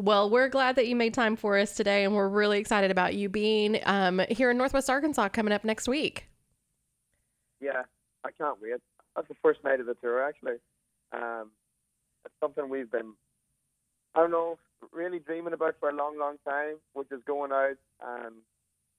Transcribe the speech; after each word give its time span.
Well, 0.00 0.30
we're 0.30 0.48
glad 0.48 0.76
that 0.76 0.86
you 0.86 0.96
made 0.96 1.12
time 1.12 1.36
for 1.36 1.58
us 1.58 1.74
today, 1.74 2.04
and 2.04 2.14
we're 2.14 2.26
really 2.26 2.58
excited 2.58 2.90
about 2.90 3.14
you 3.14 3.28
being 3.28 3.80
um, 3.84 4.22
here 4.30 4.50
in 4.50 4.56
Northwest 4.56 4.88
Arkansas 4.88 5.28
coming 5.28 5.52
up 5.52 5.62
next 5.62 5.86
week. 5.86 6.26
Yeah, 7.60 7.82
I 8.24 8.30
can't 8.30 8.56
wait. 8.62 8.80
That's 9.14 9.28
the 9.28 9.34
first 9.42 9.62
night 9.62 9.78
of 9.78 9.84
the 9.84 9.92
tour, 9.92 10.26
actually. 10.26 10.56
Um, 11.12 11.50
it's 12.24 12.32
something 12.40 12.70
we've 12.70 12.90
been, 12.90 13.12
I 14.14 14.20
don't 14.20 14.30
know, 14.30 14.58
really 14.90 15.18
dreaming 15.18 15.52
about 15.52 15.74
for 15.78 15.90
a 15.90 15.94
long, 15.94 16.18
long 16.18 16.36
time, 16.48 16.76
which 16.94 17.08
is 17.12 17.20
going 17.26 17.52
out 17.52 17.76
and 18.02 18.36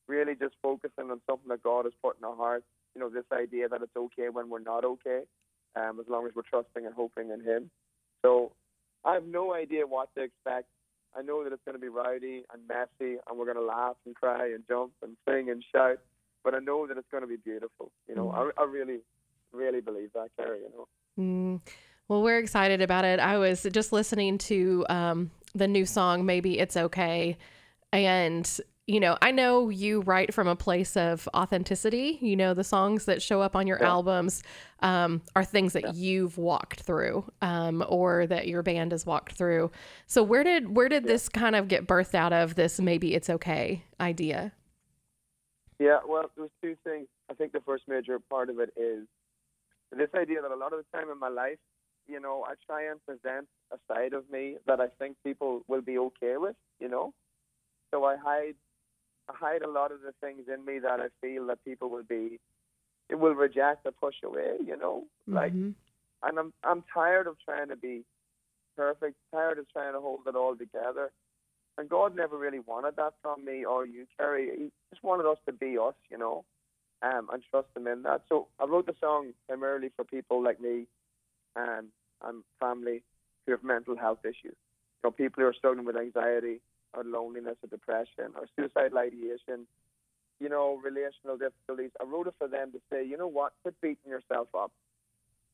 really 0.08 0.36
just 0.36 0.54
focusing 0.62 1.10
on 1.10 1.20
something 1.28 1.50
that 1.50 1.64
God 1.64 1.86
has 1.86 1.94
put 2.04 2.20
in 2.20 2.26
our 2.26 2.36
hearts. 2.36 2.66
You 2.94 3.02
know, 3.02 3.10
this 3.10 3.26
idea 3.34 3.68
that 3.70 3.82
it's 3.82 3.98
okay 3.98 4.30
when 4.30 4.52
we're 4.52 4.60
not 4.60 4.86
okay, 4.86 5.22
um, 5.76 6.00
as 6.00 6.06
long 6.08 6.28
as 6.28 6.34
we're 6.36 6.44
trusting 6.44 6.86
and 6.86 6.94
hoping 6.94 7.32
in 7.32 7.44
Him. 7.44 7.72
So 8.22 8.52
I 9.04 9.16
have 9.16 9.26
no 9.26 9.56
idea 9.56 9.88
what 9.88 10.10
to 10.16 10.22
expect. 10.22 10.68
I 11.18 11.21
know 11.21 11.43
that 11.43 11.54
it's 11.54 11.64
going 11.66 11.75
to 11.75 11.82
be 11.82 11.89
rowdy 11.89 12.44
and 12.54 12.68
messy, 12.68 13.17
and 13.27 13.38
we're 13.38 13.45
going 13.45 13.58
to 13.58 13.63
laugh 13.63 13.95
and 14.05 14.16
cry 14.16 14.48
and 14.48 14.63
jump 14.67 14.94
and 15.02 15.17
sing 15.27 15.49
and 15.49 15.63
shout. 15.73 15.99
But 16.44 16.55
I 16.55 16.59
know 16.59 16.88
that 16.88 16.98
it's 16.98 17.08
going 17.12 17.22
to 17.22 17.27
be 17.27 17.38
beautiful. 17.38 17.91
You 18.08 18.16
know, 18.16 18.34
mm. 18.34 18.52
I, 18.58 18.62
I 18.62 18.66
really, 18.66 18.99
really 19.52 19.81
believe 19.81 20.12
that, 20.13 20.30
Keri. 20.38 20.59
You 20.59 20.70
know. 20.70 20.88
Mm. 21.20 21.62
Well, 22.08 22.23
we're 22.23 22.39
excited 22.39 22.81
about 22.81 23.05
it. 23.05 23.20
I 23.20 23.38
was 23.38 23.66
just 23.72 23.94
listening 23.94 24.38
to 24.39 24.86
um, 24.89 25.31
the 25.53 25.67
new 25.67 25.86
song, 25.86 26.26
Maybe 26.26 26.59
It's 26.59 26.76
Okay. 26.76 27.38
And 27.94 28.59
you 28.88 28.99
know, 28.99 29.17
I 29.21 29.31
know 29.31 29.70
you 29.70 30.02
write 30.02 30.34
from 30.34 30.48
a 30.48 30.55
place 30.55 30.98
of 30.98 31.30
authenticity. 31.35 32.17
You 32.22 32.35
know, 32.35 32.53
the 32.53 32.63
songs 32.63 33.05
that 33.05 33.22
show 33.22 33.41
up 33.41 33.55
on 33.55 33.67
your 33.67 33.77
yeah. 33.80 33.89
albums 33.89 34.44
um, 34.80 35.22
are 35.35 35.45
things 35.45 35.73
that 35.73 35.84
yeah. 35.84 35.91
you've 35.94 36.38
walked 36.38 36.81
through, 36.81 37.23
um, 37.41 37.86
or 37.88 38.25
that 38.27 38.48
your 38.48 38.63
band 38.63 38.91
has 38.91 39.05
walked 39.05 39.34
through. 39.34 39.72
So 40.08 40.23
where 40.23 40.44
did 40.44 40.75
where 40.75 40.89
did 40.89 41.03
yeah. 41.03 41.12
this 41.12 41.30
kind 41.30 41.55
of 41.55 41.67
get 41.67 41.88
birthed 41.88 42.16
out 42.16 42.34
of? 42.34 42.55
This 42.55 42.80
maybe 42.80 43.13
it's 43.13 43.30
okay 43.30 43.84
idea. 43.99 44.52
Yeah, 45.80 46.00
well, 46.08 46.30
there's 46.36 46.52
two 46.61 46.75
things. 46.84 47.08
I 47.30 47.34
think 47.34 47.53
the 47.53 47.61
first 47.61 47.84
major 47.88 48.19
part 48.19 48.50
of 48.50 48.59
it 48.59 48.72
is 48.75 49.08
this 49.91 50.09
idea 50.16 50.41
that 50.41 50.52
a 50.52 50.56
lot 50.56 50.73
of 50.73 50.80
the 50.80 50.97
time 50.97 51.09
in 51.09 51.19
my 51.19 51.30
life, 51.30 51.58
you 52.08 52.19
know, 52.19 52.45
I 52.47 52.53
try 52.67 52.89
and 52.89 53.03
present 53.06 53.47
a 53.72 53.78
side 53.88 54.13
of 54.13 54.30
me 54.30 54.58
that 54.67 54.80
I 54.80 54.88
think 55.00 55.17
people 55.23 55.61
will 55.67 55.81
be 55.81 55.97
okay 55.97 56.38
with. 56.38 56.56
You 56.80 56.89
know, 56.89 57.13
so 57.91 58.06
I 58.06 58.16
hide 58.16 58.56
hide 59.34 59.62
a 59.62 59.70
lot 59.70 59.92
of 59.92 60.02
the 60.02 60.14
things 60.22 60.48
in 60.54 60.66
me 60.66 60.80
that 60.80 61.00
I 61.00 61.08
feel 61.22 61.48
that 61.48 61.64
people 61.64 61.90
will 61.90 62.04
be, 62.04 62.40
it 63.10 63.16
will 63.20 63.34
reject 63.34 63.86
or 63.86 63.92
push 63.92 64.16
away. 64.24 64.56
You 64.66 64.78
know, 64.78 65.04
mm-hmm. 65.30 65.36
like, 65.36 65.54
and 65.54 66.40
I'm 66.40 66.54
I'm 66.64 66.84
tired 66.94 67.28
of 67.28 67.38
trying 67.44 67.70
to 67.70 67.76
be 67.76 68.04
perfect, 68.76 69.16
tired 69.32 69.59
of 69.59 69.70
trying 69.72 69.94
to 69.94 70.00
hold 70.00 70.22
it 70.28 70.36
all 70.36 70.56
together. 70.56 71.12
And 71.78 71.90
God 71.90 72.16
never 72.16 72.38
really 72.38 72.59
wanted 72.59 72.96
that 72.98 73.14
from 73.22 73.46
me 73.46 73.64
or 73.64 73.86
you, 73.86 74.06
Keri. 74.18 74.50
He 74.58 74.72
just 74.92 75.04
wanted 75.04 75.26
us 75.26 75.38
to 75.46 75.54
be 75.54 75.78
us, 75.78 75.96
you 76.09 76.18
know, 76.18 76.44
um, 77.02 77.30
and 77.32 77.42
trust 77.50 77.70
Him 77.76 77.88
in 77.88 78.04
that. 78.04 78.22
So 78.30 78.48
I 78.59 78.66
wrote 78.66 78.86
the 78.86 78.96
song 79.00 79.32
primarily 79.48 79.90
for 79.96 80.04
people 80.04 80.44
like 80.44 80.59
me 80.59 80.88
and 81.56 81.88
and 82.24 82.44
family 82.59 83.04
who 83.46 83.54
have 83.54 83.64
mental 83.64 83.98
health 83.98 84.20
issues. 84.24 84.56
You 85.04 85.06
know, 85.06 85.12
people 85.12 85.42
who 85.42 85.50
are 85.50 85.54
struggling 85.54 85.86
with 85.86 85.98
anxiety, 85.98 86.62
or 86.94 87.03
loneliness 87.03 87.58
or 87.64 87.70
depression 87.70 88.34
or 88.36 88.47
suicidal 88.56 88.97
ideation, 88.97 89.67
you 90.39 90.50
know, 90.50 90.80
relational 90.84 91.38
difficulties. 91.38 91.92
I 92.02 92.06
wrote 92.06 92.28
it 92.28 92.34
for 92.38 92.47
them 92.47 92.72
to 92.72 92.80
say, 92.92 93.06
you 93.06 93.17
know 93.17 93.28
what, 93.28 93.53
quit 93.61 93.75
beating 93.81 94.09
yourself 94.09 94.47
up. 94.58 94.72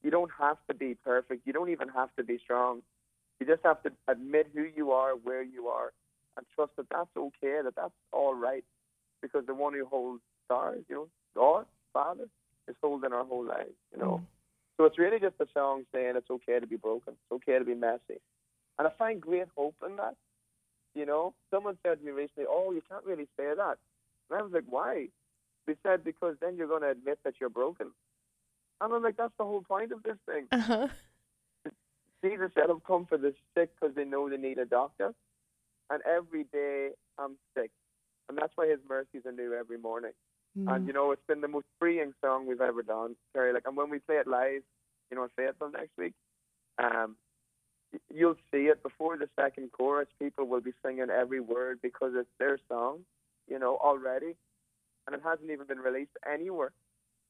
You 0.04 0.12
don't 0.12 0.32
have 0.40 0.58
to 0.70 0.74
be 0.74 0.96
perfect. 0.96 1.46
You 1.46 1.54
don't 1.54 1.70
even 1.70 1.90
have 1.90 2.10
to 2.18 2.24
be 2.24 2.38
strong. 2.38 2.82
You 3.40 3.46
just 3.46 3.64
have 3.64 3.84
to 3.84 3.92
admit 4.08 4.48
who 4.54 4.66
you 4.76 4.92
are, 4.92 5.12
where 5.12 5.44
you 5.44 5.68
are, 5.68 5.92
and 6.38 6.46
trust 6.56 6.72
that 6.78 6.88
that's 6.90 7.10
okay, 7.16 7.60
that 7.64 7.76
that's 7.76 7.94
all 8.12 8.34
right, 8.34 8.64
because 9.22 9.46
the 9.46 9.54
one 9.54 9.74
who 9.74 9.86
holds 9.86 10.22
stars, 10.46 10.84
you 10.90 10.96
know, 10.96 11.08
God, 11.36 11.66
Father, 11.94 12.26
is 12.68 12.76
holding 12.82 13.14
our 13.14 13.24
whole 13.24 13.46
lives, 13.46 13.76
you 13.94 14.02
know. 14.02 14.22
So 14.78 14.86
it's 14.86 15.00
really 15.00 15.20
just 15.20 15.36
a 15.40 15.48
song 15.54 15.84
saying 15.94 16.14
it's 16.16 16.30
okay 16.30 16.60
to 16.60 16.68
be 16.68 16.78
broken, 16.78 17.14
it's 17.14 17.32
okay 17.32 17.60
to 17.60 17.66
be 17.66 17.76
messy. 17.76 18.22
And 18.80 18.88
I 18.88 18.92
find 18.98 19.20
great 19.20 19.48
hope 19.56 19.76
in 19.86 19.96
that. 19.98 20.16
You 20.98 21.06
know, 21.06 21.36
someone 21.52 21.78
said 21.86 22.00
to 22.00 22.06
me 22.06 22.12
recently, 22.12 22.46
"Oh, 22.50 22.72
you 22.72 22.82
can't 22.90 23.06
really 23.06 23.28
say 23.38 23.54
that," 23.56 23.78
and 24.30 24.40
I 24.40 24.42
was 24.42 24.52
like, 24.52 24.64
"Why?" 24.68 25.10
They 25.68 25.76
said 25.84 26.04
because 26.04 26.38
then 26.42 26.58
you're 26.58 26.68
going 26.68 26.82
to 26.82 26.90
admit 26.90 27.20
that 27.24 27.36
you're 27.40 27.52
broken. 27.52 27.92
And 28.82 28.92
I'm 28.92 29.04
like, 29.04 29.16
"That's 29.16 29.38
the 29.38 29.44
whole 29.44 29.62
point 29.62 29.92
of 29.92 30.02
this 30.02 30.18
thing." 30.26 30.48
Uh-huh. 30.52 30.88
Jesus 32.24 32.50
said, 32.56 32.72
"I've 32.72 32.84
come 32.84 33.06
for 33.06 33.20
the 33.20 33.36
sick 33.54 33.70
because 33.80 33.96
they 33.96 34.06
know 34.06 34.28
they 34.28 34.38
need 34.38 34.58
a 34.58 34.66
doctor." 34.66 35.14
And 35.92 36.02
every 36.04 36.46
day 36.46 36.90
I'm 37.20 37.38
sick, 37.56 37.70
and 38.28 38.36
that's 38.36 38.54
why 38.56 38.68
His 38.68 38.80
mercies 38.90 39.26
are 39.28 39.32
new 39.32 39.54
every 39.54 39.78
morning. 39.78 40.14
Mm. 40.58 40.76
And 40.76 40.88
you 40.88 40.94
know, 40.94 41.12
it's 41.12 41.28
been 41.28 41.42
the 41.42 41.48
most 41.48 41.68
freeing 41.78 42.14
song 42.24 42.48
we've 42.48 42.60
ever 42.60 42.82
done, 42.82 43.16
Keri. 43.34 43.54
Like, 43.54 43.68
and 43.68 43.78
when 43.78 43.92
we 43.92 44.00
play 44.00 44.16
it 44.16 44.26
live, 44.26 44.64
you 45.12 45.18
know, 45.18 45.26
at 45.26 45.32
Fayetteville 45.36 45.70
next 45.70 45.96
week, 45.96 46.14
um, 46.80 47.18
you'll 48.14 48.36
see 48.52 48.68
it 48.68 48.84
before 48.84 49.18
the 49.18 49.30
second 49.36 49.72
chorus. 49.72 50.08
People 50.20 50.46
will 50.46 50.62
be 50.62 50.74
singing 50.84 51.08
every 51.10 51.40
word 51.40 51.80
because 51.82 52.14
it's 52.16 52.30
their 52.40 52.58
song, 52.70 53.00
you 53.48 53.60
know, 53.60 53.78
already, 53.78 54.36
and 55.06 55.16
it 55.16 55.22
hasn't 55.24 55.50
even 55.52 55.68
been 55.68 55.80
released 55.80 56.18
anywhere. 56.32 56.72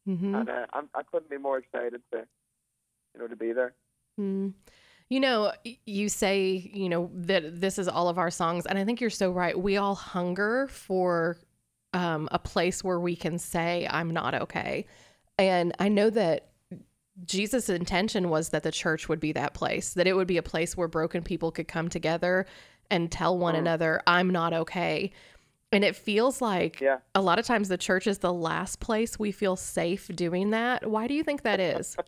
Mm-hmm. 0.07 0.35
And 0.35 0.49
uh, 0.49 0.65
I'm, 0.73 0.89
I 0.95 1.03
couldn't 1.03 1.29
be 1.29 1.37
more 1.37 1.57
excited 1.57 2.01
to, 2.11 2.25
you 3.13 3.19
know, 3.19 3.27
to 3.27 3.35
be 3.35 3.51
there. 3.51 3.73
Mm. 4.19 4.53
You 5.09 5.19
know, 5.19 5.53
you 5.85 6.09
say, 6.09 6.69
you 6.73 6.89
know, 6.89 7.09
that 7.13 7.61
this 7.61 7.79
is 7.79 7.87
all 7.87 8.09
of 8.09 8.17
our 8.17 8.31
songs. 8.31 8.65
And 8.65 8.77
I 8.77 8.83
think 8.83 8.99
you're 8.99 9.09
so 9.09 9.31
right. 9.31 9.57
We 9.57 9.77
all 9.77 9.95
hunger 9.95 10.67
for 10.67 11.37
um, 11.93 12.27
a 12.31 12.39
place 12.39 12.83
where 12.83 12.99
we 12.99 13.15
can 13.15 13.37
say, 13.37 13.87
I'm 13.89 14.11
not 14.11 14.33
okay. 14.33 14.85
And 15.37 15.73
I 15.79 15.87
know 15.87 16.09
that 16.09 16.46
Jesus' 17.27 17.69
intention 17.69 18.29
was 18.29 18.49
that 18.49 18.63
the 18.63 18.71
church 18.71 19.09
would 19.09 19.19
be 19.19 19.31
that 19.33 19.53
place, 19.53 19.93
that 19.93 20.07
it 20.07 20.15
would 20.15 20.27
be 20.27 20.37
a 20.37 20.43
place 20.43 20.75
where 20.75 20.87
broken 20.87 21.23
people 21.23 21.51
could 21.51 21.67
come 21.67 21.89
together 21.89 22.45
and 22.89 23.11
tell 23.11 23.37
one 23.37 23.55
mm. 23.55 23.59
another, 23.59 24.01
I'm 24.07 24.29
not 24.29 24.53
okay. 24.53 25.11
And 25.71 25.83
it 25.83 25.95
feels 25.95 26.41
like 26.41 26.79
yeah. 26.79 26.99
a 27.13 27.21
lot 27.21 27.39
of 27.39 27.45
times 27.45 27.67
the 27.67 27.77
church 27.77 28.07
is 28.07 28.19
the 28.19 28.33
last 28.33 28.79
place 28.79 29.19
we 29.19 29.31
feel 29.31 29.57
safe 29.57 30.09
doing 30.15 30.51
that. 30.51 30.89
Why 30.89 31.07
do 31.07 31.13
you 31.13 31.23
think 31.23 31.43
that 31.43 31.59
is? 31.59 31.97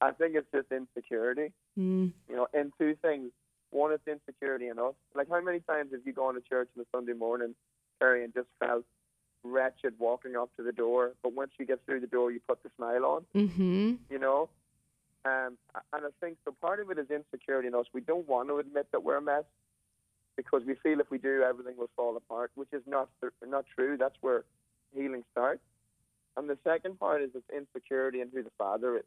I 0.00 0.12
think 0.12 0.34
it's 0.34 0.48
just 0.54 0.72
insecurity. 0.72 1.52
Mm. 1.78 2.12
You 2.28 2.36
know, 2.36 2.46
and 2.54 2.72
two 2.78 2.96
things. 3.02 3.30
One, 3.70 3.92
is 3.92 4.00
insecurity 4.04 4.66
in 4.66 4.80
us. 4.80 4.94
Like, 5.14 5.28
how 5.28 5.40
many 5.40 5.60
times 5.60 5.92
have 5.92 6.00
you 6.04 6.12
gone 6.12 6.34
to 6.34 6.40
church 6.40 6.68
on 6.76 6.82
a 6.82 6.96
Sunday 6.96 7.12
morning, 7.12 7.54
Keri, 8.00 8.24
and 8.24 8.34
just 8.34 8.48
felt 8.58 8.84
wretched 9.42 9.94
walking 9.98 10.36
up 10.36 10.50
to 10.56 10.62
the 10.62 10.72
door, 10.72 11.12
but 11.22 11.32
once 11.32 11.52
you 11.58 11.66
get 11.66 11.84
through 11.86 12.00
the 12.00 12.06
door, 12.06 12.30
you 12.30 12.40
put 12.46 12.62
the 12.62 12.70
smile 12.76 13.04
on. 13.04 13.24
Mm-hmm. 13.34 13.94
You 14.10 14.18
know, 14.18 14.48
um, 15.24 15.56
and 15.92 16.06
I 16.06 16.08
think 16.20 16.38
so. 16.44 16.54
Part 16.60 16.80
of 16.80 16.90
it 16.90 16.98
is 16.98 17.10
insecurity 17.10 17.68
in 17.68 17.74
us. 17.74 17.86
We 17.92 18.00
don't 18.00 18.28
want 18.28 18.48
to 18.48 18.58
admit 18.58 18.86
that 18.92 19.02
we're 19.02 19.18
a 19.18 19.22
mess 19.22 19.44
because 20.36 20.62
we 20.66 20.74
feel 20.82 21.00
if 21.00 21.10
we 21.10 21.18
do, 21.18 21.42
everything 21.46 21.76
will 21.76 21.90
fall 21.96 22.16
apart, 22.16 22.50
which 22.54 22.72
is 22.72 22.82
not 22.86 23.08
not 23.46 23.64
true. 23.74 23.96
That's 23.98 24.16
where 24.20 24.44
healing 24.94 25.24
starts. 25.32 25.60
And 26.36 26.48
the 26.48 26.58
second 26.64 26.98
part 26.98 27.22
is 27.22 27.30
this 27.32 27.42
insecurity 27.54 28.20
in 28.20 28.28
who 28.32 28.42
the 28.42 28.50
Father 28.56 28.96
is. 28.96 29.04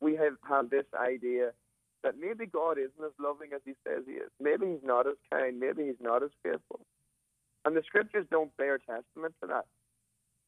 We 0.00 0.16
have 0.16 0.34
had 0.48 0.70
this 0.70 0.84
idea 0.94 1.50
that 2.02 2.14
maybe 2.18 2.46
God 2.46 2.78
isn't 2.78 3.04
as 3.04 3.12
loving 3.18 3.50
as 3.54 3.60
He 3.64 3.72
says 3.84 4.04
He 4.06 4.14
is. 4.14 4.30
Maybe 4.40 4.66
He's 4.66 4.84
not 4.84 5.06
as 5.06 5.16
kind. 5.32 5.58
Maybe 5.58 5.86
He's 5.86 6.00
not 6.00 6.22
as 6.22 6.30
faithful. 6.42 6.80
And 7.64 7.76
the 7.76 7.82
scriptures 7.86 8.26
don't 8.30 8.56
bear 8.56 8.78
testament 8.78 9.34
to 9.40 9.46
that. 9.48 9.66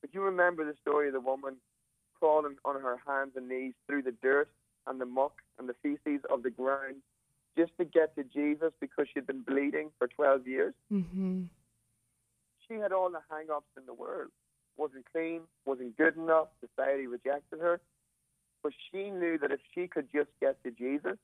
But 0.01 0.15
you 0.15 0.23
remember 0.23 0.65
the 0.65 0.75
story 0.81 1.09
of 1.09 1.15
the 1.15 1.21
woman 1.21 1.57
crawling 2.19 2.57
on 2.65 2.81
her 2.81 2.97
hands 3.07 3.33
and 3.37 3.49
knees 3.49 3.75
through 3.87 4.03
the 4.03 4.15
dirt 4.23 4.49
and 4.87 5.01
the 5.01 5.07
muck 5.07 5.35
and 5.59 5.69
the 5.69 5.75
feces 5.83 6.21
of 6.31 6.43
the 6.43 6.51
ground 6.51 6.97
just 7.57 7.73
to 7.79 7.85
get 7.85 8.15
to 8.17 8.25
Jesus 8.25 8.73
because 8.81 9.07
she'd 9.13 9.27
been 9.27 9.43
bleeding 9.43 9.91
for 9.99 10.09
12 10.09 10.47
years. 10.47 10.75
Mm-hmm. 10.93 11.43
She 12.67 12.75
had 12.75 12.93
all 12.93 13.11
the 13.11 13.21
hang 13.31 13.47
ups 13.55 13.67
in 13.77 13.85
the 13.87 13.95
world. 13.95 14.31
Wasn't 14.77 15.05
clean, 15.13 15.43
wasn't 15.67 15.97
good 15.99 16.17
enough, 16.17 16.49
society 16.61 17.07
rejected 17.07 17.61
her. 17.61 17.81
But 18.63 18.73
she 18.91 19.11
knew 19.11 19.39
that 19.39 19.51
if 19.51 19.61
she 19.75 19.87
could 19.87 20.09
just 20.15 20.31
get 20.41 20.63
to 20.65 20.71
Jesus, 20.71 21.19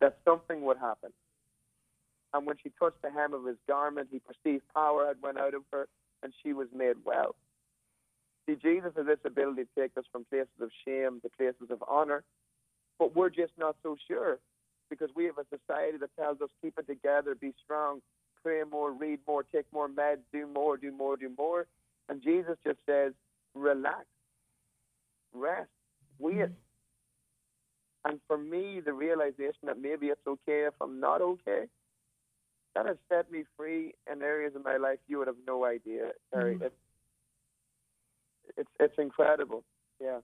that 0.00 0.18
something 0.24 0.62
would 0.62 0.78
happen. 0.78 1.10
And 2.34 2.46
when 2.46 2.56
she 2.62 2.70
touched 2.80 3.00
the 3.00 3.10
hem 3.10 3.32
of 3.32 3.46
his 3.46 3.56
garment, 3.68 4.08
he 4.10 4.18
perceived 4.18 4.64
power 4.74 5.06
had 5.06 5.22
went 5.22 5.38
out 5.38 5.54
of 5.54 5.62
her, 5.72 5.86
and 6.22 6.32
she 6.42 6.52
was 6.52 6.66
made 6.74 6.96
well. 7.04 7.36
See, 8.46 8.56
Jesus 8.56 8.92
has 8.96 9.06
this 9.06 9.20
ability 9.24 9.62
to 9.62 9.80
take 9.80 9.92
us 9.96 10.04
from 10.10 10.24
places 10.24 10.60
of 10.60 10.70
shame 10.84 11.20
to 11.22 11.28
places 11.30 11.70
of 11.70 11.82
honor, 11.88 12.24
but 12.98 13.14
we're 13.14 13.30
just 13.30 13.52
not 13.56 13.76
so 13.82 13.96
sure 14.08 14.38
because 14.90 15.08
we 15.14 15.24
have 15.24 15.38
a 15.38 15.44
society 15.44 15.96
that 15.98 16.10
tells 16.18 16.40
us 16.40 16.48
keep 16.60 16.78
it 16.78 16.86
together, 16.86 17.34
be 17.34 17.54
strong, 17.64 18.00
pray 18.42 18.62
more, 18.70 18.92
read 18.92 19.20
more, 19.26 19.44
take 19.44 19.64
more 19.72 19.88
meds, 19.88 20.18
do 20.32 20.46
more, 20.46 20.76
do 20.76 20.92
more, 20.92 21.16
do 21.16 21.30
more. 21.38 21.66
And 22.08 22.22
Jesus 22.22 22.56
just 22.66 22.78
says, 22.84 23.12
relax, 23.54 24.04
rest, 25.32 25.70
wait. 26.18 26.50
And 28.04 28.20
for 28.26 28.36
me, 28.36 28.80
the 28.84 28.92
realization 28.92 29.64
that 29.64 29.80
maybe 29.80 30.08
it's 30.08 30.26
okay 30.26 30.66
if 30.66 30.74
I'm 30.80 31.00
not 31.00 31.22
okay, 31.22 31.64
that 32.74 32.86
has 32.86 32.96
set 33.08 33.30
me 33.30 33.44
free 33.56 33.94
in 34.10 34.22
areas 34.22 34.54
of 34.56 34.64
my 34.64 34.76
life 34.76 34.98
you 35.08 35.18
would 35.18 35.26
have 35.26 35.36
no 35.46 35.64
idea. 35.64 36.10
Keri. 36.32 36.56
Mm. 36.56 36.62
It's, 36.62 36.74
it's 38.56 38.70
it's 38.78 38.94
incredible. 38.98 39.64
Yeah. 40.00 40.18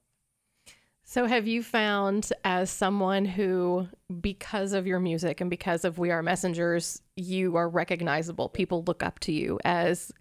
So, 1.10 1.26
have 1.26 1.48
you 1.48 1.64
found 1.64 2.32
as 2.44 2.70
someone 2.70 3.24
who, 3.24 3.88
because 4.20 4.72
of 4.72 4.86
your 4.86 5.00
music 5.00 5.40
and 5.40 5.50
because 5.50 5.84
of 5.84 5.98
We 5.98 6.12
Are 6.12 6.22
Messengers, 6.22 7.02
you 7.16 7.56
are 7.56 7.68
recognizable? 7.68 8.48
People 8.48 8.84
look 8.84 9.02
up 9.02 9.18
to 9.20 9.32
you 9.32 9.58
as 9.64 10.12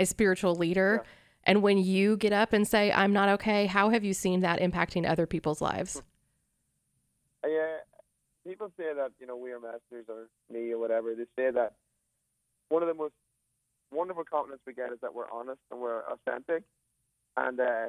a 0.00 0.04
spiritual 0.04 0.56
leader. 0.56 1.02
Yeah. 1.04 1.10
And 1.44 1.62
when 1.62 1.78
you 1.78 2.16
get 2.16 2.32
up 2.32 2.52
and 2.52 2.66
say, 2.66 2.90
I'm 2.90 3.12
not 3.12 3.28
okay, 3.28 3.66
how 3.66 3.90
have 3.90 4.02
you 4.02 4.14
seen 4.14 4.40
that 4.40 4.58
impacting 4.58 5.08
other 5.08 5.26
people's 5.26 5.60
lives? 5.60 6.02
Yeah, 7.44 7.76
people 8.46 8.70
say 8.76 8.94
that 8.94 9.12
you 9.20 9.26
know 9.26 9.36
We 9.36 9.52
Are 9.52 9.60
Messengers 9.60 10.06
or 10.08 10.28
me 10.52 10.72
or 10.72 10.78
whatever. 10.78 11.14
They 11.14 11.24
say 11.36 11.50
that 11.50 11.74
one 12.68 12.82
of 12.82 12.88
the 12.88 12.94
most 12.94 13.14
wonderful 13.92 14.24
compliments 14.24 14.64
we 14.66 14.72
get 14.72 14.92
is 14.92 14.98
that 15.02 15.14
we're 15.14 15.30
honest 15.30 15.60
and 15.70 15.80
we're 15.80 16.02
authentic, 16.02 16.64
and 17.36 17.60
uh, 17.60 17.88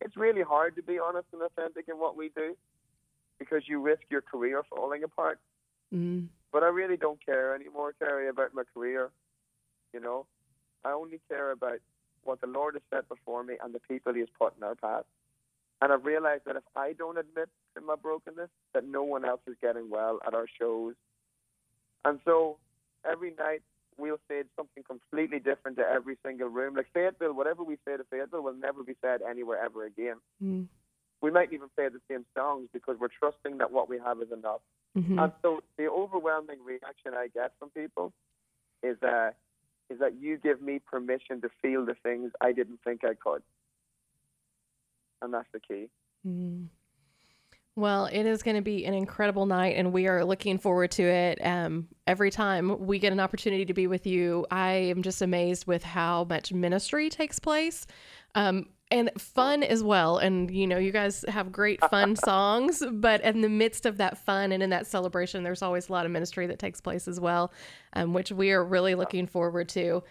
it's 0.00 0.16
really 0.16 0.42
hard 0.42 0.76
to 0.76 0.82
be 0.82 0.98
honest 0.98 1.26
and 1.32 1.42
authentic 1.42 1.86
in 1.88 1.96
what 1.96 2.16
we 2.16 2.30
do 2.36 2.56
because 3.38 3.62
you 3.66 3.80
risk 3.80 4.02
your 4.10 4.20
career 4.22 4.62
falling 4.70 5.02
apart. 5.04 5.38
Mm, 5.92 6.28
But 6.52 6.62
I 6.62 6.68
really 6.68 6.96
don't 6.96 7.24
care 7.24 7.54
anymore, 7.54 7.94
Keri, 7.98 8.28
about 8.28 8.54
my 8.54 8.62
career. 8.74 9.10
You 9.92 10.00
know, 10.00 10.26
I 10.84 10.92
only 10.92 11.20
care 11.28 11.50
about 11.52 11.78
what 12.24 12.40
the 12.40 12.46
Lord 12.46 12.74
has 12.74 12.82
set 12.90 13.08
before 13.08 13.42
me 13.44 13.54
and 13.62 13.74
the 13.74 13.80
people 13.80 14.12
He 14.14 14.20
has 14.20 14.28
put 14.38 14.56
in 14.56 14.62
our 14.62 14.74
path. 14.74 15.04
And 15.82 15.92
I've 15.92 16.04
realized 16.04 16.42
that 16.46 16.56
if 16.56 16.62
I 16.76 16.92
don't 16.92 17.18
admit 17.18 17.48
to 17.74 17.80
my 17.80 17.94
brokenness, 17.96 18.48
that 18.74 18.84
no 18.86 19.02
one 19.02 19.24
else 19.24 19.40
is 19.46 19.56
getting 19.60 19.90
well 19.90 20.18
at 20.26 20.34
our 20.34 20.46
shows. 20.58 20.94
And 22.04 22.20
so 22.24 22.58
every 23.10 23.32
night 23.38 23.62
we'll 23.98 24.20
say 24.28 24.42
something 24.56 24.82
completely 24.82 25.38
different 25.38 25.76
to 25.78 25.84
every 25.84 26.16
single 26.24 26.48
room. 26.48 26.74
Like 26.74 26.86
Fayetteville, 26.92 27.32
whatever 27.34 27.62
we 27.62 27.76
say 27.86 27.96
to 27.96 28.04
Fayetteville 28.10 28.42
will 28.42 28.54
never 28.54 28.82
be 28.82 28.94
said 29.00 29.20
anywhere 29.22 29.62
ever 29.64 29.84
again. 29.84 30.16
mm, 30.42 30.66
We 31.22 31.30
might 31.30 31.52
even 31.52 31.68
play 31.76 31.88
the 31.88 32.00
same 32.10 32.24
songs 32.36 32.68
because 32.72 32.96
we're 32.98 33.08
trusting 33.08 33.58
that 33.58 33.70
what 33.72 33.88
we 33.88 33.98
have 33.98 34.20
is 34.20 34.32
enough. 34.32 34.60
mhm. 34.96 35.20
And 35.22 35.32
so 35.42 35.60
the 35.76 35.90
overwhelming 35.90 36.62
reaction 36.64 37.14
I 37.14 37.28
get 37.28 37.52
from 37.58 37.70
people 37.70 38.12
is 38.82 39.00
uh, 39.02 39.30
is 39.90 39.98
that 39.98 40.14
you 40.14 40.38
give 40.38 40.62
me 40.62 40.78
permission 40.78 41.40
to 41.42 41.50
feel 41.60 41.84
the 41.84 41.94
things 42.02 42.32
I 42.40 42.52
didn't 42.52 42.80
think 42.84 43.04
I 43.04 43.14
could. 43.14 43.42
And 45.22 45.32
that's 45.32 45.48
the 45.52 45.60
key. 45.60 45.88
Mm. 46.26 46.68
Well, 47.76 48.06
it 48.06 48.24
is 48.24 48.44
going 48.44 48.54
to 48.54 48.62
be 48.62 48.84
an 48.86 48.94
incredible 48.94 49.46
night, 49.46 49.74
and 49.76 49.92
we 49.92 50.06
are 50.06 50.24
looking 50.24 50.58
forward 50.58 50.92
to 50.92 51.02
it. 51.02 51.44
Um, 51.44 51.88
every 52.06 52.30
time 52.30 52.86
we 52.86 53.00
get 53.00 53.12
an 53.12 53.18
opportunity 53.18 53.64
to 53.64 53.74
be 53.74 53.88
with 53.88 54.06
you, 54.06 54.46
I 54.48 54.72
am 54.72 55.02
just 55.02 55.22
amazed 55.22 55.66
with 55.66 55.82
how 55.82 56.24
much 56.24 56.52
ministry 56.52 57.10
takes 57.10 57.40
place. 57.40 57.84
Um, 58.36 58.68
and 58.90 59.10
fun 59.18 59.64
as 59.64 59.82
well. 59.82 60.18
And, 60.18 60.50
you 60.50 60.68
know, 60.68 60.78
you 60.78 60.92
guys 60.92 61.24
have 61.26 61.50
great 61.50 61.80
fun 61.90 62.14
songs, 62.14 62.80
but 62.92 63.22
in 63.22 63.40
the 63.40 63.48
midst 63.48 63.86
of 63.86 63.96
that 63.96 64.18
fun 64.18 64.52
and 64.52 64.62
in 64.62 64.70
that 64.70 64.86
celebration, 64.86 65.42
there's 65.42 65.62
always 65.62 65.88
a 65.88 65.92
lot 65.92 66.06
of 66.06 66.12
ministry 66.12 66.46
that 66.46 66.60
takes 66.60 66.80
place 66.80 67.08
as 67.08 67.18
well, 67.18 67.52
um, 67.94 68.12
which 68.12 68.30
we 68.30 68.52
are 68.52 68.64
really 68.64 68.94
looking 68.94 69.26
forward 69.26 69.68
to. 69.70 70.04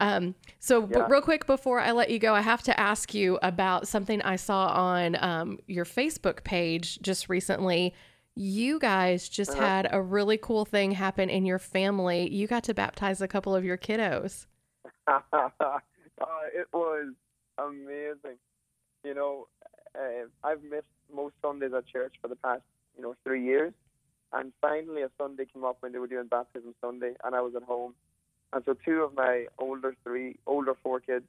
Um, 0.00 0.34
so, 0.58 0.80
Yeah. 0.80 0.86
but 0.86 1.10
real 1.10 1.20
quick 1.20 1.46
before 1.46 1.78
I 1.80 1.92
let 1.92 2.10
you 2.10 2.18
go, 2.18 2.34
I 2.34 2.40
have 2.40 2.62
to 2.64 2.80
ask 2.80 3.14
you 3.14 3.38
about 3.42 3.86
something 3.86 4.20
I 4.22 4.36
saw 4.36 4.68
on 4.68 5.16
um, 5.22 5.58
your 5.66 5.84
Facebook 5.84 6.42
page 6.42 6.98
just 7.02 7.28
recently. 7.28 7.94
You 8.34 8.78
guys 8.78 9.28
just 9.28 9.50
Uh-huh. 9.52 9.60
had 9.60 9.88
a 9.92 10.00
really 10.00 10.38
cool 10.38 10.64
thing 10.64 10.92
happen 10.92 11.28
in 11.28 11.44
your 11.44 11.58
family. 11.58 12.32
You 12.32 12.46
got 12.46 12.64
to 12.64 12.74
baptize 12.74 13.20
a 13.20 13.28
couple 13.28 13.54
of 13.54 13.64
your 13.64 13.76
kiddos. 13.76 14.46
uh, 15.06 15.78
it 16.54 16.68
was 16.72 17.12
amazing. 17.58 18.38
You 19.04 19.14
know, 19.14 19.48
uh, 19.94 20.26
I've 20.44 20.62
missed 20.62 20.84
most 21.12 21.34
Sundays 21.42 21.72
at 21.74 21.86
church 21.86 22.14
for 22.22 22.28
the 22.28 22.36
past, 22.36 22.62
you 22.96 23.02
know, 23.02 23.14
three 23.24 23.44
years. 23.44 23.72
And 24.32 24.52
finally, 24.60 25.02
a 25.02 25.10
Sunday 25.18 25.44
came 25.46 25.64
up 25.64 25.78
when 25.80 25.92
they 25.92 25.98
were 25.98 26.06
doing 26.06 26.28
baptism 26.28 26.74
Sunday, 26.80 27.14
and 27.24 27.34
I 27.34 27.40
was 27.40 27.54
at 27.56 27.64
home. 27.64 27.94
And 28.52 28.62
so, 28.64 28.74
two 28.84 29.02
of 29.02 29.14
my 29.14 29.46
older 29.58 29.94
three, 30.02 30.36
older 30.46 30.74
four 30.82 31.00
kids 31.00 31.24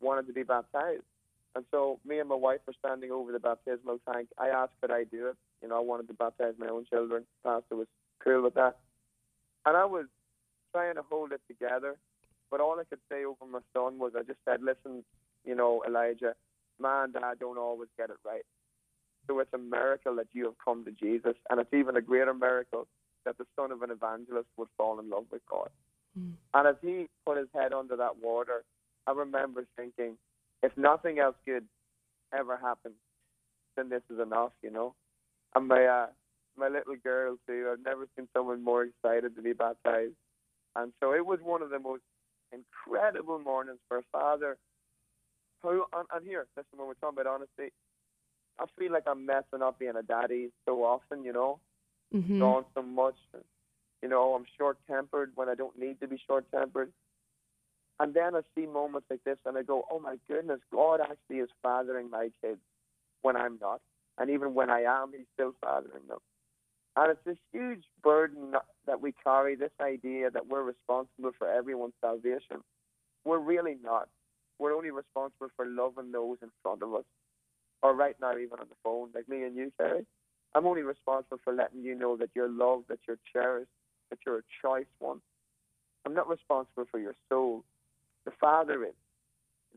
wanted 0.00 0.26
to 0.26 0.32
be 0.32 0.42
baptized. 0.42 1.02
And 1.54 1.64
so, 1.70 1.98
me 2.06 2.18
and 2.18 2.28
my 2.28 2.34
wife 2.34 2.60
were 2.66 2.74
standing 2.78 3.10
over 3.10 3.32
the 3.32 3.38
baptismal 3.38 3.98
tank. 4.10 4.28
I 4.38 4.48
asked, 4.48 4.72
could 4.80 4.90
I 4.90 5.04
do 5.04 5.28
it? 5.28 5.36
You 5.62 5.68
know, 5.68 5.76
I 5.76 5.80
wanted 5.80 6.08
to 6.08 6.14
baptize 6.14 6.54
my 6.58 6.68
own 6.68 6.86
children. 6.90 7.24
Pastor 7.44 7.76
was 7.76 7.86
cool 8.22 8.42
with 8.42 8.54
that. 8.54 8.78
And 9.64 9.76
I 9.76 9.84
was 9.84 10.06
trying 10.72 10.94
to 10.94 11.02
hold 11.08 11.32
it 11.32 11.40
together. 11.48 11.96
But 12.50 12.60
all 12.60 12.78
I 12.78 12.84
could 12.84 13.00
say 13.10 13.24
over 13.24 13.50
my 13.50 13.60
son 13.74 13.98
was, 13.98 14.12
I 14.16 14.22
just 14.22 14.38
said, 14.44 14.62
listen, 14.62 15.04
you 15.44 15.54
know, 15.54 15.82
Elijah, 15.86 16.34
my 16.78 17.04
and 17.04 17.12
dad 17.12 17.38
don't 17.40 17.58
always 17.58 17.88
get 17.96 18.10
it 18.10 18.16
right. 18.24 18.44
So 19.26 19.40
it's 19.40 19.52
a 19.52 19.58
miracle 19.58 20.14
that 20.16 20.28
you 20.32 20.44
have 20.44 20.54
come 20.64 20.84
to 20.84 20.92
Jesus. 20.92 21.34
And 21.50 21.60
it's 21.60 21.72
even 21.74 21.96
a 21.96 22.00
greater 22.00 22.34
miracle 22.34 22.86
that 23.24 23.38
the 23.38 23.46
son 23.56 23.72
of 23.72 23.82
an 23.82 23.90
evangelist 23.90 24.48
would 24.56 24.68
fall 24.76 25.00
in 25.00 25.10
love 25.10 25.24
with 25.32 25.42
God. 25.50 25.70
Mm. 26.18 26.32
And 26.54 26.68
as 26.68 26.76
he 26.82 27.06
put 27.24 27.38
his 27.38 27.48
head 27.54 27.72
under 27.72 27.96
that 27.96 28.22
water, 28.22 28.64
I 29.06 29.12
remember 29.12 29.66
thinking, 29.76 30.16
if 30.62 30.72
nothing 30.76 31.18
else 31.18 31.36
good 31.44 31.64
ever 32.36 32.56
happens, 32.56 32.94
then 33.76 33.88
this 33.88 34.02
is 34.12 34.20
enough, 34.20 34.52
you 34.62 34.70
know. 34.70 34.94
And 35.54 35.68
my 35.68 35.84
uh, 35.84 36.06
my 36.56 36.68
little 36.68 36.96
girl 37.02 37.36
too. 37.46 37.68
I've 37.70 37.84
never 37.84 38.06
seen 38.16 38.28
someone 38.34 38.62
more 38.62 38.84
excited 38.84 39.36
to 39.36 39.42
be 39.42 39.52
baptized. 39.52 40.14
And 40.74 40.92
so 41.00 41.12
it 41.12 41.24
was 41.24 41.38
one 41.42 41.62
of 41.62 41.70
the 41.70 41.78
most 41.78 42.02
incredible 42.52 43.38
mornings 43.38 43.78
for 43.88 43.98
a 43.98 44.02
father 44.12 44.56
who, 45.62 45.84
and, 45.92 46.06
and 46.14 46.26
here, 46.26 46.46
listen, 46.56 46.78
when 46.78 46.88
we're 46.88 46.94
talking 46.94 47.18
about 47.20 47.34
honesty, 47.34 47.72
I 48.58 48.64
feel 48.78 48.92
like 48.92 49.04
I'm 49.06 49.26
messing 49.26 49.62
up 49.62 49.78
being 49.78 49.96
a 49.96 50.02
daddy 50.02 50.50
so 50.66 50.84
often, 50.84 51.24
you 51.24 51.32
know, 51.32 51.60
Mm-hmm. 52.14 52.38
gone 52.38 52.64
so 52.74 52.82
much. 52.82 53.16
You 54.02 54.08
know, 54.08 54.34
I'm 54.34 54.44
short 54.58 54.78
tempered 54.88 55.32
when 55.34 55.48
I 55.48 55.54
don't 55.54 55.78
need 55.78 56.00
to 56.00 56.08
be 56.08 56.20
short 56.26 56.46
tempered. 56.50 56.92
And 57.98 58.12
then 58.12 58.34
I 58.34 58.40
see 58.54 58.66
moments 58.66 59.06
like 59.10 59.24
this 59.24 59.38
and 59.46 59.56
I 59.56 59.62
go, 59.62 59.84
oh 59.90 59.98
my 59.98 60.16
goodness, 60.28 60.60
God 60.70 61.00
actually 61.00 61.38
is 61.38 61.48
fathering 61.62 62.10
my 62.10 62.28
kids 62.42 62.60
when 63.22 63.36
I'm 63.36 63.58
not. 63.60 63.80
And 64.18 64.30
even 64.30 64.54
when 64.54 64.70
I 64.70 64.82
am, 64.82 65.12
He's 65.16 65.26
still 65.34 65.52
fathering 65.62 66.06
them. 66.08 66.18
And 66.96 67.10
it's 67.10 67.24
this 67.24 67.36
huge 67.52 67.84
burden 68.02 68.52
that 68.86 69.00
we 69.00 69.12
carry 69.24 69.54
this 69.54 69.72
idea 69.80 70.30
that 70.30 70.46
we're 70.46 70.62
responsible 70.62 71.32
for 71.38 71.50
everyone's 71.50 71.92
salvation. 72.00 72.62
We're 73.24 73.38
really 73.38 73.76
not. 73.82 74.08
We're 74.58 74.74
only 74.74 74.90
responsible 74.90 75.48
for 75.56 75.66
loving 75.66 76.12
those 76.12 76.38
in 76.42 76.48
front 76.62 76.82
of 76.82 76.94
us, 76.94 77.04
or 77.82 77.94
right 77.94 78.16
now, 78.20 78.32
even 78.32 78.58
on 78.60 78.68
the 78.70 78.76
phone, 78.82 79.10
like 79.14 79.28
me 79.28 79.42
and 79.42 79.54
you, 79.54 79.70
Keri. 79.78 80.06
I'm 80.54 80.66
only 80.66 80.80
responsible 80.82 81.38
for 81.44 81.52
letting 81.52 81.82
you 81.82 81.94
know 81.94 82.16
that 82.16 82.30
you're 82.34 82.48
loved, 82.48 82.84
that 82.88 83.00
you're 83.06 83.18
cherished, 83.30 83.68
that 84.10 84.18
you're 84.24 84.38
a 84.38 84.42
choice 84.62 84.86
one. 84.98 85.20
I'm 86.04 86.14
not 86.14 86.28
responsible 86.28 86.86
for 86.90 86.98
your 86.98 87.14
soul. 87.28 87.64
The 88.24 88.32
Father 88.40 88.84
is. 88.84 88.94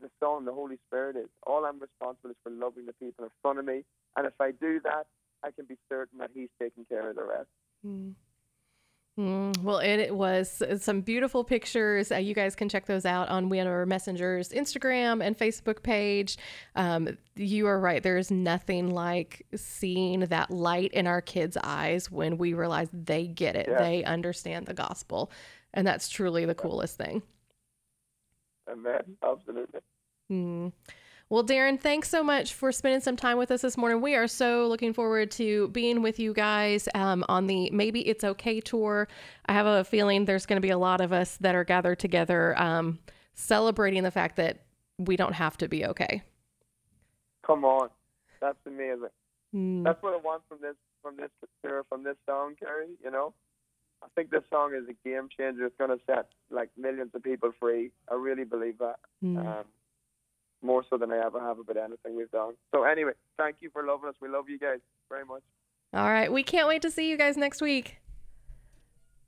The 0.00 0.10
Son, 0.18 0.44
the 0.44 0.52
Holy 0.52 0.78
Spirit 0.88 1.16
is. 1.16 1.28
All 1.46 1.64
I'm 1.64 1.78
responsible 1.78 2.30
is 2.30 2.36
for 2.42 2.50
loving 2.50 2.86
the 2.86 2.92
people 2.94 3.24
in 3.24 3.30
front 3.42 3.58
of 3.58 3.64
me. 3.64 3.84
And 4.16 4.26
if 4.26 4.32
I 4.40 4.52
do 4.52 4.80
that, 4.84 5.06
I 5.42 5.50
can 5.50 5.64
be 5.66 5.76
certain 5.88 6.18
that 6.18 6.30
He's 6.34 6.48
taking 6.60 6.84
care 6.84 7.10
of 7.10 7.16
the 7.16 7.24
rest. 7.24 7.48
Mm. 7.86 8.14
Mm, 9.20 9.58
well, 9.62 9.80
it, 9.80 9.98
it 10.00 10.14
was 10.14 10.62
some 10.78 11.02
beautiful 11.02 11.44
pictures. 11.44 12.10
Uh, 12.10 12.16
you 12.16 12.32
guys 12.32 12.54
can 12.56 12.70
check 12.70 12.86
those 12.86 13.04
out 13.04 13.28
on 13.28 13.50
We 13.50 13.60
Are 13.60 13.84
Messenger's 13.84 14.48
Instagram 14.48 15.22
and 15.22 15.36
Facebook 15.36 15.82
page. 15.82 16.38
Um, 16.74 17.18
you 17.36 17.66
are 17.66 17.78
right. 17.78 18.02
There's 18.02 18.30
nothing 18.30 18.88
like 18.94 19.44
seeing 19.54 20.20
that 20.20 20.50
light 20.50 20.92
in 20.92 21.06
our 21.06 21.20
kids' 21.20 21.58
eyes 21.62 22.10
when 22.10 22.38
we 22.38 22.54
realize 22.54 22.88
they 22.94 23.26
get 23.26 23.56
it, 23.56 23.66
Yeah. 23.68 23.78
they 23.78 24.04
understand 24.04 24.64
the 24.64 24.74
gospel. 24.74 25.30
And 25.74 25.86
that's 25.86 26.08
truly 26.08 26.46
the 26.46 26.54
coolest 26.54 26.96
thing. 26.96 27.22
Amen. 28.70 29.18
Absolutely. 29.22 29.80
Mm. 30.32 30.72
Well, 31.30 31.44
Darren, 31.44 31.78
thanks 31.80 32.10
so 32.10 32.24
much 32.24 32.54
for 32.54 32.72
spending 32.72 33.00
some 33.00 33.14
time 33.14 33.38
with 33.38 33.52
us 33.52 33.62
this 33.62 33.76
morning. 33.76 34.00
We 34.00 34.16
are 34.16 34.26
so 34.26 34.66
looking 34.66 34.92
forward 34.92 35.30
to 35.32 35.68
being 35.68 36.02
with 36.02 36.18
you 36.18 36.34
guys 36.34 36.88
um, 36.96 37.24
on 37.28 37.46
the 37.46 37.70
Maybe 37.70 38.00
It's 38.00 38.24
Okay 38.24 38.60
tour. 38.60 39.06
I 39.46 39.52
have 39.52 39.66
a 39.66 39.84
feeling 39.84 40.24
there's 40.24 40.44
going 40.44 40.60
to 40.60 40.66
be 40.66 40.72
a 40.72 40.78
lot 40.78 41.00
of 41.00 41.12
us 41.12 41.36
that 41.36 41.54
are 41.54 41.62
gathered 41.62 42.00
together 42.00 42.60
um, 42.60 42.98
celebrating 43.34 44.02
the 44.02 44.10
fact 44.10 44.34
that 44.36 44.64
we 44.98 45.16
don't 45.16 45.34
have 45.34 45.56
to 45.58 45.68
be 45.68 45.86
okay. 45.86 46.24
Come 47.46 47.64
on. 47.64 47.90
That's 48.40 48.58
amazing. 48.66 49.10
Mm. 49.54 49.84
That's 49.84 50.02
what 50.02 50.14
I 50.14 50.16
want 50.16 50.42
from 50.48 50.58
this 50.60 50.74
from 51.00 51.16
this 51.16 51.30
tour, 51.64 51.84
from 51.88 52.02
this 52.02 52.16
song, 52.26 52.56
Keri, 52.58 52.88
you 53.04 53.10
know? 53.10 53.34
I 54.02 54.06
think 54.16 54.30
this 54.30 54.42
song 54.50 54.74
is 54.74 54.88
a 54.88 55.08
game 55.08 55.28
changer. 55.38 55.66
It's 55.66 55.76
gonna 55.78 55.96
set 56.08 56.26
like 56.50 56.70
millions 56.76 57.12
of 57.14 57.22
people 57.22 57.52
free. 57.60 57.92
I 58.10 58.14
really 58.14 58.44
believe 58.44 58.78
that. 58.78 58.96
Mm. 59.22 59.38
Um, 59.38 59.64
more 60.62 60.84
so 60.88 60.96
than 60.98 61.10
I 61.10 61.24
ever 61.24 61.40
have 61.40 61.58
about 61.58 61.76
anything 61.76 62.16
we've 62.16 62.30
done. 62.30 62.54
So 62.74 62.84
anyway, 62.84 63.12
thank 63.38 63.56
you 63.60 63.70
for 63.70 63.84
loving 63.84 64.08
us. 64.08 64.14
We 64.20 64.28
love 64.28 64.48
you 64.48 64.58
guys 64.58 64.78
very 65.08 65.24
much. 65.24 65.42
All 65.92 66.08
right. 66.08 66.32
We 66.32 66.42
can't 66.42 66.68
wait 66.68 66.82
to 66.82 66.90
see 66.90 67.08
you 67.10 67.16
guys 67.16 67.36
next 67.36 67.60
week. 67.60 67.96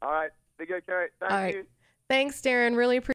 All 0.01 0.12
right. 0.12 0.31
Be 0.59 0.67
good, 0.67 0.85
Keri. 0.87 1.09
Thank 1.19 1.33
All 1.33 1.39
right. 1.39 1.55
you. 1.55 1.67
Thanks, 2.09 2.41
Darren. 2.41 2.77
Really 2.77 2.97
appreciate 2.97 3.11